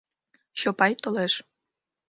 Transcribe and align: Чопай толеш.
Чопай 0.59 0.93
толеш. 1.03 1.33